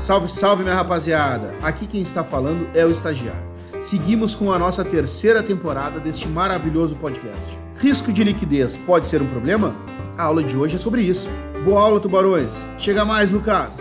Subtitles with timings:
[0.00, 1.54] Salve, salve, minha rapaziada!
[1.62, 3.46] Aqui quem está falando é o estagiário.
[3.82, 7.58] Seguimos com a nossa terceira temporada deste maravilhoso podcast.
[7.76, 9.76] Risco de liquidez pode ser um problema?
[10.16, 11.28] A aula de hoje é sobre isso.
[11.66, 12.66] Boa aula, tubarões!
[12.78, 13.76] Chega mais, Lucas!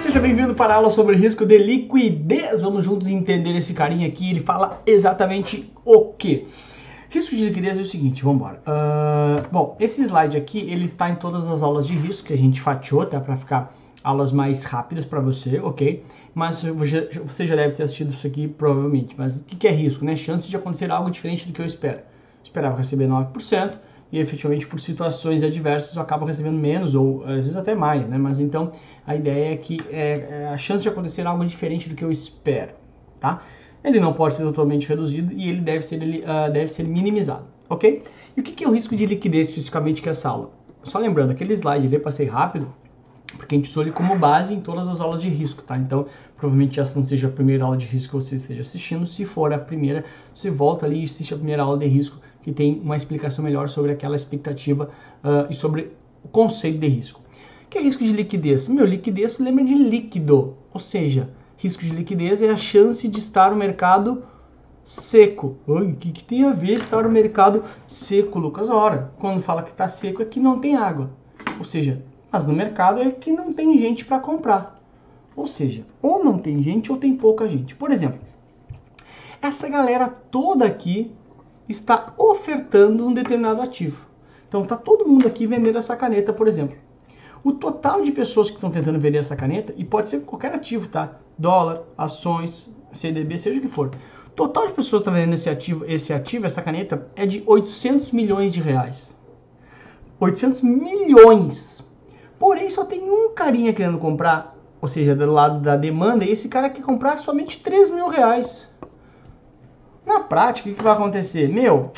[0.00, 2.60] Seja bem-vindo para a aula sobre risco de liquidez.
[2.60, 4.30] Vamos juntos entender esse carinha aqui.
[4.30, 6.46] Ele fala exatamente o que?
[7.10, 8.62] Risco de liquidez é o seguinte, vamos embora.
[8.62, 12.38] Uh, bom, esse slide aqui, ele está em todas as aulas de risco que a
[12.38, 13.18] gente fatiou, tá?
[13.18, 16.04] Para ficar aulas mais rápidas para você, ok?
[16.32, 19.16] Mas você já deve ter assistido isso aqui, provavelmente.
[19.18, 20.14] Mas o que é risco, né?
[20.14, 21.98] Chance de acontecer algo diferente do que eu espero.
[21.98, 23.72] Eu esperava receber 9%,
[24.12, 28.18] e efetivamente por situações adversas eu acabo recebendo menos ou às vezes até mais, né?
[28.18, 28.70] Mas então
[29.04, 32.10] a ideia é que é, é a chance de acontecer algo diferente do que eu
[32.10, 32.72] espero,
[33.18, 33.42] tá?
[33.84, 37.44] Ele não pode ser totalmente reduzido e ele deve ser, ele, uh, deve ser minimizado,
[37.68, 38.02] ok?
[38.36, 40.50] E o que, que é o risco de liquidez especificamente que é essa aula?
[40.82, 42.72] Só lembrando, aquele slide ali eu passei rápido,
[43.36, 45.76] porque a gente usou ele como base em todas as aulas de risco, tá?
[45.76, 49.06] Então, provavelmente essa não seja a primeira aula de risco que você esteja assistindo.
[49.06, 52.52] Se for a primeira, você volta ali e assiste a primeira aula de risco, que
[52.52, 54.90] tem uma explicação melhor sobre aquela expectativa
[55.22, 55.92] uh, e sobre
[56.24, 57.20] o conceito de risco.
[57.64, 58.68] O que é risco de liquidez?
[58.68, 63.50] Meu, liquidez lembra de líquido, ou seja, risco de liquidez é a chance de estar
[63.50, 64.24] no mercado
[64.82, 65.58] seco.
[65.66, 68.70] O que, que tem a ver estar no mercado seco, Lucas?
[68.70, 71.10] Ora, quando fala que está seco é que não tem água.
[71.58, 72.02] Ou seja,
[72.32, 74.74] mas no mercado é que não tem gente para comprar.
[75.36, 77.74] Ou seja, ou não tem gente ou tem pouca gente.
[77.74, 78.18] Por exemplo,
[79.42, 81.12] essa galera toda aqui
[81.68, 84.06] está ofertando um determinado ativo.
[84.48, 86.76] Então tá todo mundo aqui vendendo essa caneta, por exemplo.
[87.42, 90.88] O total de pessoas que estão tentando vender essa caneta, e pode ser qualquer ativo,
[90.88, 91.12] tá?
[91.38, 93.90] Dólar, ações, CDB, seja o que for.
[94.26, 97.42] O total de pessoas que estão vendendo esse ativo, esse ativo, essa caneta, é de
[97.46, 99.16] 800 milhões de reais.
[100.18, 101.82] 800 milhões!
[102.38, 106.48] Porém, só tem um carinha querendo comprar, ou seja, do lado da demanda, e esse
[106.48, 108.70] cara quer comprar somente 3 mil reais.
[110.04, 111.48] Na prática, o que vai acontecer?
[111.48, 111.90] Meu,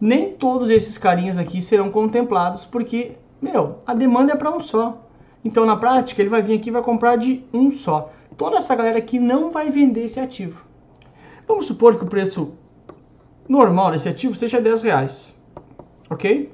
[0.00, 5.04] nem todos esses carinhas aqui serão contemplados, porque meu, a demanda é para um só.
[5.44, 8.10] Então, na prática, ele vai vir aqui e vai comprar de um só.
[8.36, 10.62] Toda essa galera aqui não vai vender esse ativo.
[11.46, 12.52] Vamos supor que o preço
[13.48, 15.40] normal desse ativo seja 10 reais.
[16.10, 16.52] Ok?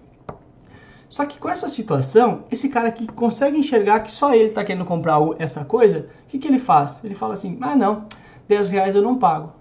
[1.09, 4.85] Só que com essa situação, esse cara aqui consegue enxergar que só ele está querendo
[4.85, 7.05] comprar essa coisa, o que, que ele faz?
[7.05, 8.07] Ele fala assim, ah não,
[8.49, 9.53] 10 reais eu não pago.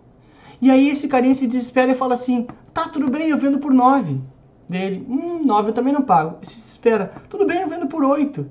[0.62, 3.74] E aí esse carinha se desespera e fala assim, tá tudo bem, eu vendo por
[3.74, 4.20] 9
[4.68, 6.38] dele, hum, 9 eu também não pago.
[6.84, 8.46] Espera, tudo bem, eu vendo por 8.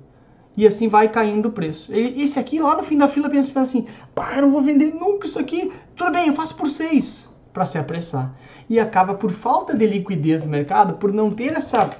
[0.57, 1.93] E assim vai caindo o preço.
[1.95, 5.27] Esse aqui, lá no fim da fila, pensa, assim, pá, eu não vou vender nunca
[5.27, 5.71] isso aqui.
[5.95, 8.35] Tudo bem, eu faço por 6 para se apressar.
[8.69, 11.91] E acaba por falta de liquidez no mercado, por não ter essa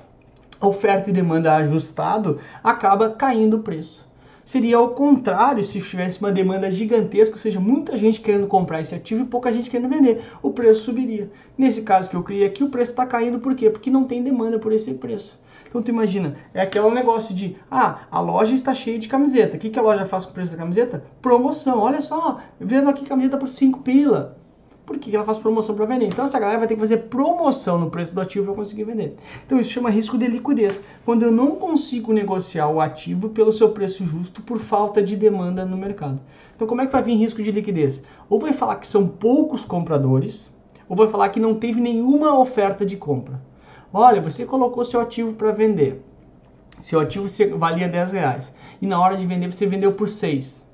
[0.61, 4.11] oferta e demanda ajustado, acaba caindo o preço.
[4.45, 8.95] Seria ao contrário se tivesse uma demanda gigantesca, ou seja, muita gente querendo comprar esse
[8.95, 10.25] ativo e pouca gente querendo vender.
[10.43, 11.31] O preço subiria.
[11.57, 13.71] Nesse caso que eu criei aqui, o preço está caindo por quê?
[13.71, 15.41] Porque não tem demanda por esse preço.
[15.73, 19.57] Então tu imagina, é aquele negócio de, ah, a loja está cheia de camiseta.
[19.57, 21.03] O que, que a loja faz com o preço da camiseta?
[21.23, 21.79] Promoção.
[21.79, 24.37] Olha só, vendo aqui camiseta por 5 pila.
[24.85, 26.09] Por que ela faz promoção para vender?
[26.09, 29.17] Então essa galera vai ter que fazer promoção no preço do ativo para conseguir vender.
[29.47, 30.85] Então isso chama risco de liquidez.
[31.07, 35.65] Quando eu não consigo negociar o ativo pelo seu preço justo por falta de demanda
[35.65, 36.21] no mercado.
[36.55, 38.03] Então como é que vai vir risco de liquidez?
[38.29, 40.55] Ou vai falar que são poucos compradores,
[40.87, 43.41] ou vai falar que não teve nenhuma oferta de compra.
[43.93, 46.03] Olha, você colocou seu ativo para vender.
[46.81, 48.55] Seu ativo valia 10 reais.
[48.81, 50.67] E na hora de vender você vendeu por 6.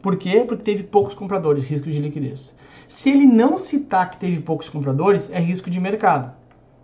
[0.00, 0.44] Por quê?
[0.46, 2.56] Porque teve poucos compradores, risco de liquidez.
[2.86, 6.32] Se ele não citar que teve poucos compradores, é risco de mercado.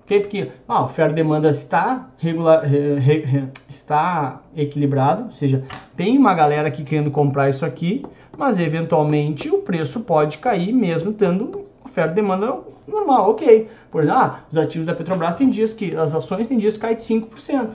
[0.05, 0.21] Okay?
[0.21, 5.65] Porque a oferta e demanda está, regular, re, re, está equilibrado, ou seja,
[5.97, 8.05] tem uma galera aqui querendo comprar isso aqui,
[8.37, 13.69] mas eventualmente o preço pode cair mesmo tendo oferta e demanda normal, ok.
[13.91, 16.83] Por exemplo, ah, os ativos da Petrobras tem dias que, as ações tem dias que
[16.83, 17.71] caem de 5%.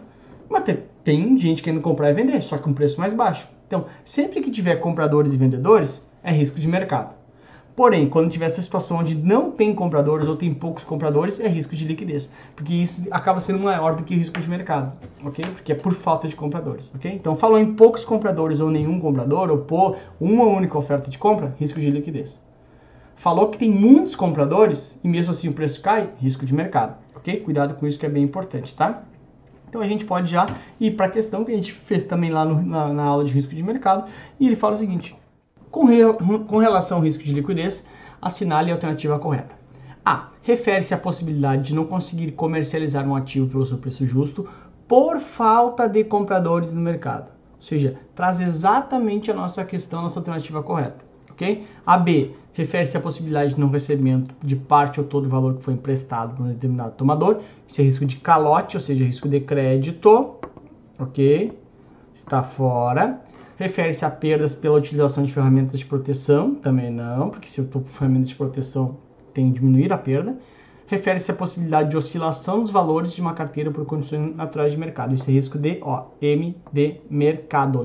[0.49, 3.47] Mas tem, tem gente querendo comprar e vender, só que com preço mais baixo.
[3.67, 7.15] Então, sempre que tiver compradores e vendedores, é risco de mercado.
[7.75, 11.73] Porém, quando tiver essa situação onde não tem compradores ou tem poucos compradores, é risco
[11.73, 14.91] de liquidez, porque isso acaba sendo maior do que o risco de mercado,
[15.23, 15.45] ok?
[15.45, 17.11] Porque é por falta de compradores, ok?
[17.13, 21.55] Então, falou em poucos compradores ou nenhum comprador, ou por uma única oferta de compra,
[21.57, 22.41] risco de liquidez.
[23.21, 27.39] Falou que tem muitos compradores e mesmo assim o preço cai, risco de mercado, ok?
[27.41, 29.03] Cuidado com isso que é bem importante, tá?
[29.69, 30.47] Então a gente pode já
[30.79, 33.31] ir para a questão que a gente fez também lá no, na, na aula de
[33.31, 34.09] risco de mercado,
[34.39, 35.15] e ele fala o seguinte:
[35.69, 35.99] com, re,
[36.47, 37.85] com relação ao risco de liquidez,
[38.19, 39.53] assinale a alternativa correta.
[40.03, 40.29] A.
[40.41, 44.49] Refere-se à possibilidade de não conseguir comercializar um ativo pelo seu preço justo
[44.87, 47.29] por falta de compradores no mercado.
[47.57, 51.10] Ou seja, traz exatamente a nossa questão, a nossa alternativa correta.
[51.31, 51.65] Ok?
[51.85, 55.63] A B refere-se à possibilidade de não recebimento de parte ou todo o valor que
[55.63, 57.39] foi emprestado por um determinado tomador.
[57.67, 60.35] Isso é risco de calote, ou seja, risco de crédito.
[60.99, 61.57] Ok?
[62.13, 63.21] Está fora.
[63.57, 66.55] Refere-se a perdas pela utilização de ferramentas de proteção.
[66.55, 68.97] Também não, porque se eu estou com ferramentas de proteção,
[69.33, 70.35] tem que diminuir a perda
[70.91, 75.15] refere-se à possibilidade de oscilação dos valores de uma carteira por condições naturais de mercado.
[75.15, 77.81] Isso é risco de ó, M de mercado.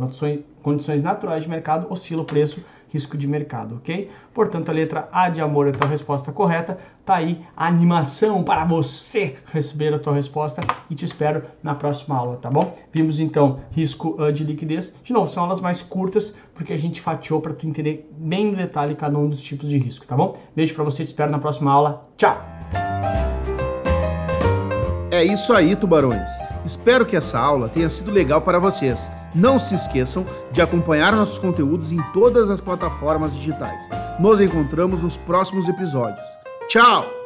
[0.60, 4.08] Condições naturais de mercado oscila o preço, risco de mercado, ok?
[4.34, 6.78] Portanto, a letra A de amor é a tua resposta correta.
[7.04, 12.16] Tá aí a animação para você receber a tua resposta e te espero na próxima
[12.16, 12.76] aula, tá bom?
[12.92, 14.94] Vimos então risco uh, de liquidez.
[15.02, 18.56] De novo, são aulas mais curtas porque a gente fatiou para tu entender bem no
[18.56, 20.36] detalhe cada um dos tipos de riscos, tá bom?
[20.54, 22.08] Beijo para você, te espero na próxima aula.
[22.16, 22.36] Tchau!
[25.10, 26.28] É isso aí, tubarões.
[26.64, 29.08] Espero que essa aula tenha sido legal para vocês.
[29.34, 33.80] Não se esqueçam de acompanhar nossos conteúdos em todas as plataformas digitais.
[34.18, 36.26] Nos encontramos nos próximos episódios.
[36.68, 37.25] Tchau!